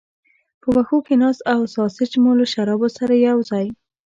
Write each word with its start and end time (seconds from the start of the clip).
په 0.61 0.67
وښو 0.75 0.97
کې 1.05 1.15
ناست 1.21 1.41
او 1.53 1.59
ساسیج 1.75 2.11
مو 2.23 2.31
له 2.39 2.45
شرابو 2.53 2.87
سره 2.97 3.13
یو 3.27 3.37
ځای. 3.49 3.67